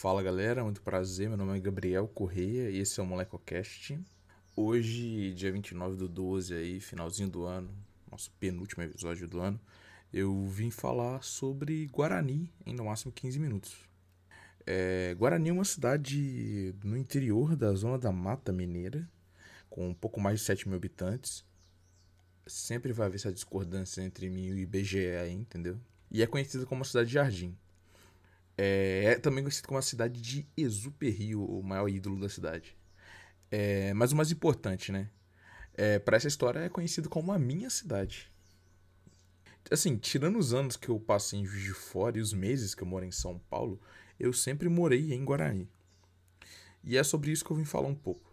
[0.00, 3.98] Fala galera, muito prazer, meu nome é Gabriel Correia e esse é o MolecoCast.
[4.54, 7.68] Hoje, dia 29 do 12 aí, finalzinho do ano,
[8.08, 9.58] nosso penúltimo episódio do ano,
[10.12, 13.74] eu vim falar sobre Guarani em no máximo 15 minutos.
[14.64, 19.04] É, Guarani é uma cidade no interior da zona da Mata Mineira,
[19.68, 21.44] com um pouco mais de 7 mil habitantes.
[22.46, 25.76] Sempre vai haver essa discordância entre mim e o IBGE aí, entendeu?
[26.08, 27.58] E é conhecida como uma cidade de jardim.
[28.58, 32.76] É, é também conhecido como a cidade de Exuperry, o maior ídolo da cidade.
[33.50, 35.08] É, mas o mais importante, né?
[35.74, 38.32] É, para essa história é conhecido como a minha cidade.
[39.70, 42.82] Assim, tirando os anos que eu passei em Juiz de Fora e os meses que
[42.82, 43.80] eu moro em São Paulo,
[44.18, 45.68] eu sempre morei em Guarani.
[46.82, 48.28] E é sobre isso que eu vim falar um pouco.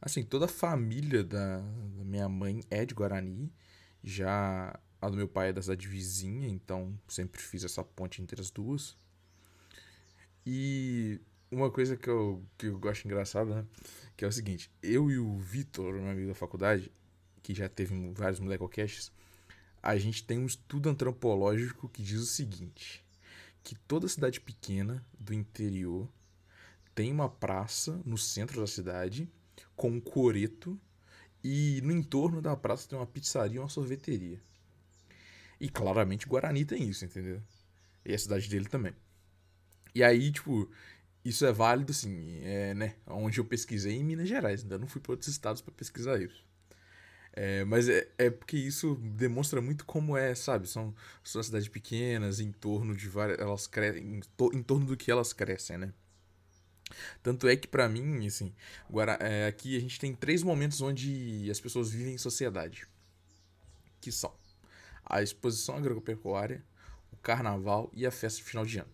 [0.00, 3.52] Assim, toda a família da, da minha mãe é de Guarani.
[4.04, 8.40] Já a do meu pai é da cidade vizinha, então sempre fiz essa ponte entre
[8.40, 8.96] as duas.
[10.44, 13.66] E uma coisa que eu, que eu gosto engraçada, né?
[14.16, 16.92] Que é o seguinte: eu e o Vitor, meu amigo da faculdade,
[17.42, 19.10] que já teve vários molecocasts,
[19.82, 23.04] a gente tem um estudo antropológico que diz o seguinte:
[23.62, 26.08] que toda cidade pequena do interior
[26.94, 29.28] tem uma praça no centro da cidade
[29.74, 30.78] com um coreto
[31.42, 34.40] e no entorno da praça tem uma pizzaria e uma sorveteria.
[35.60, 37.42] E claramente Guarani tem isso, entendeu?
[38.04, 38.94] E a cidade dele também.
[39.94, 40.70] E aí, tipo,
[41.24, 42.96] isso é válido, assim, é, né?
[43.06, 46.44] Onde eu pesquisei em Minas Gerais, ainda não fui para outros estados para pesquisar isso.
[47.32, 50.68] É, mas é, é porque isso demonstra muito como é, sabe?
[50.68, 53.38] São, são cidades pequenas, em torno de várias.
[53.38, 54.16] Elas crescem.
[54.16, 55.92] Em, to, em torno do que elas crescem, né?
[57.22, 58.52] Tanto é que para mim, assim,
[59.20, 62.86] é, aqui a gente tem três momentos onde as pessoas vivem em sociedade.
[64.00, 64.34] Que são
[65.10, 66.64] a exposição agropecuária,
[67.12, 68.90] o carnaval e a festa de final de ano.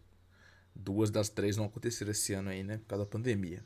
[0.74, 2.78] Duas das três não aconteceram esse ano aí, né?
[2.78, 3.64] Por causa da pandemia.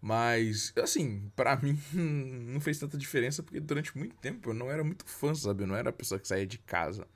[0.00, 4.84] Mas, assim, para mim não fez tanta diferença porque durante muito tempo eu não era
[4.84, 5.62] muito fã, sabe?
[5.62, 7.06] Eu não era a pessoa que saía de casa.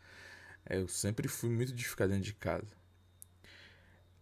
[0.67, 2.81] É, eu sempre fui muito de ficar dentro de casa.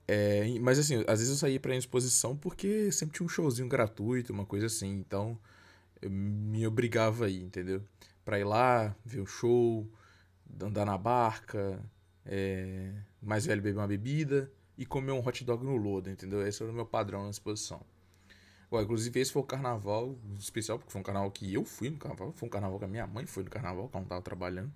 [0.07, 4.33] É, mas, assim, às vezes eu saía pra exposição porque sempre tinha um showzinho gratuito,
[4.33, 4.91] uma coisa assim.
[4.99, 5.39] Então,
[6.01, 7.83] eu me obrigava a ir, entendeu?
[8.25, 9.91] Pra ir lá, ver o show,
[10.61, 11.83] andar na barca,
[12.25, 12.93] é,
[13.23, 16.47] mais velho beber uma bebida e comer um hot dog no lodo, entendeu?
[16.47, 17.81] Esse era o meu padrão na exposição.
[18.71, 21.97] Bom, inclusive esse foi o carnaval especial, porque foi um carnaval que eu fui no
[21.97, 24.23] carnaval, foi um carnaval que a minha mãe foi no carnaval, que ela não tava
[24.23, 24.73] trabalhando.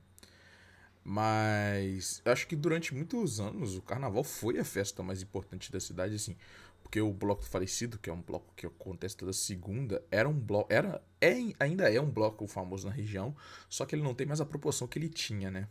[1.05, 6.15] Mas acho que durante muitos anos o carnaval foi a festa mais importante da cidade,
[6.15, 6.37] assim.
[6.83, 10.73] Porque o Bloco Falecido, que é um bloco que acontece toda segunda, era um bloco.
[10.73, 13.35] Era, é, ainda é um bloco famoso na região,
[13.69, 15.69] só que ele não tem mais a proporção que ele tinha, né?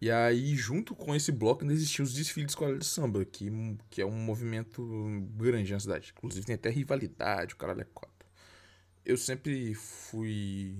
[0.00, 3.50] E aí, junto com esse bloco, ainda existiam os desfiles de escola de samba, que,
[3.88, 4.82] que é um movimento
[5.36, 6.12] grande na cidade.
[6.16, 8.28] Inclusive tem até rivalidade, o caralho é quatro.
[9.04, 10.76] Eu sempre fui.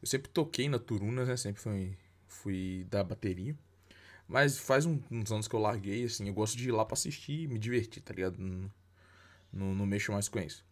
[0.00, 1.36] Eu sempre toquei na Turunas, né?
[1.36, 3.56] Sempre fui, fui da bateria.
[4.28, 6.28] Mas faz uns anos que eu larguei, assim.
[6.28, 8.36] Eu gosto de ir lá pra assistir e me divertir, tá ligado?
[8.38, 8.70] Não,
[9.50, 10.64] não, não mexo mais com isso.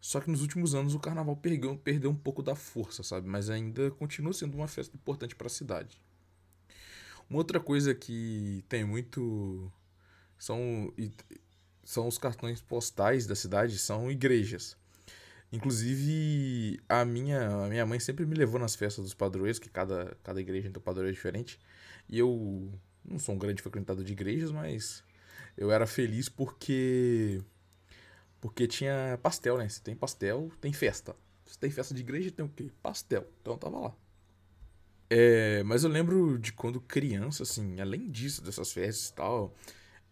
[0.00, 3.28] Só que nos últimos anos o carnaval perdeu, perdeu um pouco da força, sabe?
[3.28, 6.00] Mas ainda continua sendo uma festa importante para a cidade.
[7.28, 9.70] Uma outra coisa que tem muito
[10.38, 10.92] são
[11.84, 14.76] são os cartões postais da cidade, são igrejas.
[15.52, 20.16] Inclusive, a minha, a minha mãe sempre me levou nas festas dos padroeiros, que cada,
[20.22, 21.58] cada igreja tem um padroeiro diferente.
[22.08, 22.72] E eu
[23.04, 25.04] não sou um grande frequentador de igrejas, mas
[25.56, 27.42] eu era feliz porque
[28.40, 29.68] porque tinha pastel, né?
[29.68, 31.16] Se tem pastel, tem festa.
[31.46, 32.70] Se tem festa de igreja, tem o quê?
[32.82, 33.26] Pastel.
[33.40, 33.94] Então eu tava lá.
[35.08, 39.54] É, mas eu lembro de quando criança, assim, além disso, dessas festas e tal,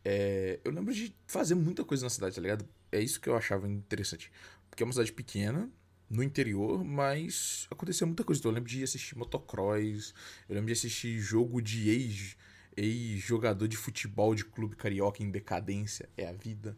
[0.04, 2.66] é, eu lembro de fazer muita coisa na cidade, tá ligado?
[2.92, 4.30] É isso que eu achava interessante.
[4.70, 5.68] Porque é uma cidade pequena,
[6.14, 8.40] no interior, mas acontecia muita coisa.
[8.40, 10.14] Então, eu lembro de assistir motocross,
[10.48, 12.36] eu lembro de assistir jogo de ex,
[12.76, 16.76] ex-jogador de futebol de clube carioca em decadência, é a vida.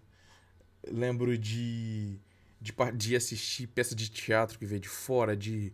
[0.83, 2.19] Eu lembro de,
[2.61, 5.73] de, de assistir peça de teatro que veio de fora, de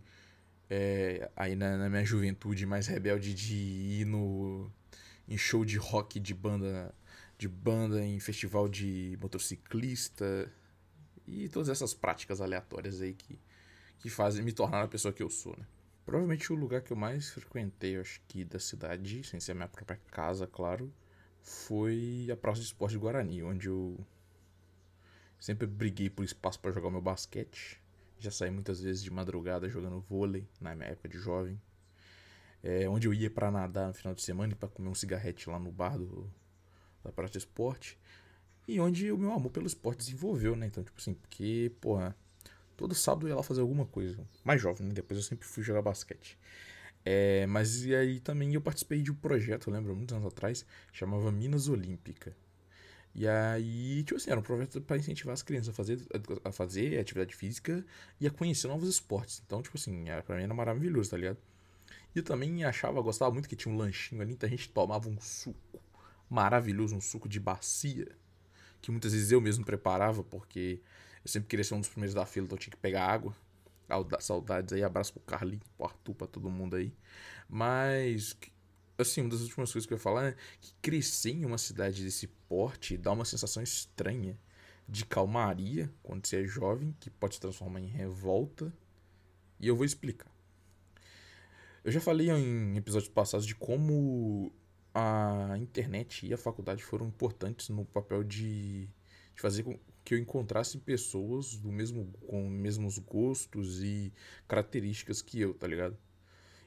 [0.69, 4.71] é, aí na, na, minha juventude mais rebelde de ir no
[5.27, 6.93] em show de rock de banda
[7.37, 10.51] de banda em festival de motociclista
[11.27, 13.39] e todas essas práticas aleatórias aí que,
[14.03, 15.65] que fazem me tornar a pessoa que eu sou, né?
[16.05, 19.67] Provavelmente o lugar que eu mais frequentei, acho que da cidade, sem ser a minha
[19.69, 20.93] própria casa, claro,
[21.41, 23.97] foi a Praça de Esporte de Guarani, onde eu
[25.39, 27.81] sempre briguei por espaço para jogar meu basquete.
[28.19, 31.57] Já saí muitas vezes de madrugada jogando vôlei, na minha época de jovem.
[32.61, 35.49] É, onde eu ia para nadar no final de semana e para comer um cigarrete
[35.49, 36.29] lá no bar do,
[37.01, 37.97] da Praça Esporte.
[38.67, 40.67] E onde o meu amor pelo esporte desenvolveu, né?
[40.67, 42.13] Então, tipo assim, porque, porra,
[42.83, 44.19] todo sábado eu ia lá fazer alguma coisa.
[44.43, 44.93] Mais jovem, né?
[44.93, 46.37] Depois eu sempre fui jogar basquete.
[47.05, 50.65] É, mas e aí também eu participei de um projeto, eu lembro, muitos anos atrás,
[50.91, 52.35] chamava Minas Olímpica.
[53.15, 55.97] E aí, tipo assim, era um projeto para incentivar as crianças a fazer,
[56.43, 57.85] a fazer atividade física
[58.19, 59.41] e a conhecer novos esportes.
[59.45, 61.37] Então, tipo assim, era, pra mim era maravilhoso, tá ligado?
[62.13, 65.07] E eu também achava, gostava muito que tinha um lanchinho ali, então a gente tomava
[65.07, 65.79] um suco
[66.29, 68.11] maravilhoso, um suco de bacia,
[68.81, 70.81] que muitas vezes eu mesmo preparava, porque
[71.23, 73.35] eu sempre queria ser um dos primeiros da fila, então eu tinha que pegar água.
[74.19, 76.93] Saudades aí, abraço pro Carlinho, pro Arthur, pra todo mundo aí.
[77.47, 78.35] Mas,
[78.97, 82.03] assim, uma das últimas coisas que eu ia falar é que crescer em uma cidade
[82.03, 84.37] desse porte dá uma sensação estranha
[84.87, 88.73] de calmaria quando você é jovem, que pode se transformar em revolta.
[89.59, 90.31] E eu vou explicar.
[91.83, 94.51] Eu já falei em episódios passados de como
[94.93, 98.89] a internet e a faculdade foram importantes no papel de,
[99.35, 104.11] de fazer com que eu encontrasse pessoas do mesmo com mesmos gostos e
[104.47, 105.97] características que eu, tá ligado?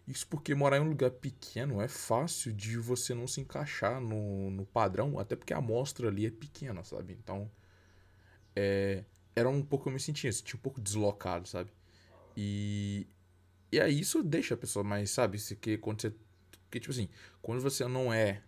[0.09, 4.51] Isso porque morar em um lugar pequeno é fácil de você não se encaixar no,
[4.51, 7.13] no padrão, até porque a amostra ali é pequena, sabe?
[7.13, 7.51] Então,
[8.55, 9.05] é,
[9.35, 11.71] era um pouco eu me sentia, sentia um pouco deslocado, sabe?
[12.37, 13.07] E,
[13.71, 15.39] e aí isso deixa a pessoa mais, sabe?
[15.39, 16.15] Se que quando você
[16.67, 17.09] porque, tipo assim,
[17.41, 18.43] quando você não é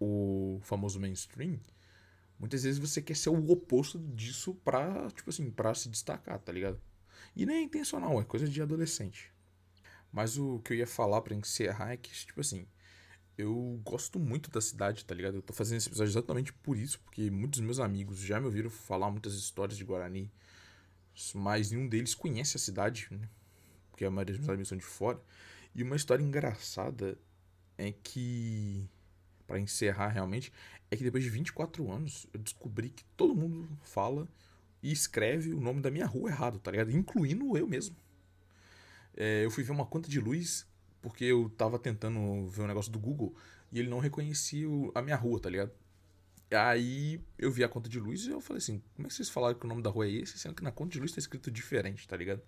[0.00, 1.58] o famoso mainstream,
[2.38, 6.52] muitas vezes você quer ser o oposto disso pra, tipo assim, pra se destacar, tá
[6.52, 6.80] ligado?
[7.36, 9.32] E nem é intencional, é coisa de adolescente.
[10.12, 12.66] Mas o que eu ia falar para encerrar é que, tipo assim,
[13.36, 15.36] eu gosto muito da cidade, tá ligado?
[15.36, 18.70] Eu tô fazendo esse episódio exatamente por isso, porque muitos meus amigos já me ouviram
[18.70, 20.30] falar muitas histórias de Guarani,
[21.34, 23.28] mas nenhum deles conhece a cidade, né?
[23.90, 25.20] Porque a maioria dos meus amigos são de fora.
[25.74, 27.18] E uma história engraçada
[27.76, 28.88] é que
[29.46, 30.52] para encerrar realmente,
[30.90, 34.28] é que depois de 24 anos eu descobri que todo mundo fala
[34.82, 36.90] e escreve o nome da minha rua errado, tá ligado?
[36.90, 37.96] Incluindo eu mesmo.
[39.16, 40.66] É, eu fui ver uma conta de luz
[41.00, 43.34] porque eu tava tentando ver um negócio do Google
[43.70, 45.72] e ele não reconhecia a minha rua, tá ligado?
[46.50, 49.28] Aí eu vi a conta de luz e eu falei assim: como é que vocês
[49.28, 51.18] falaram que o nome da rua é esse, sendo que na conta de luz tá
[51.18, 52.42] escrito diferente, tá ligado?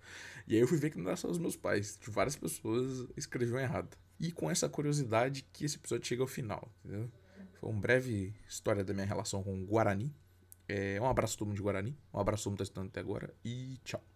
[0.47, 3.59] E aí eu fui ver que não era só os meus pais, várias pessoas escreviam
[3.59, 3.97] errado.
[4.19, 7.11] E com essa curiosidade que esse episódio chega ao final, entendeu?
[7.61, 10.15] Foi uma breve história da minha relação com o Guarani.
[10.69, 13.01] É, um abraço todo mundo de Guarani, um abraço todo mundo que tá estudando até
[13.01, 14.03] agora e tchau.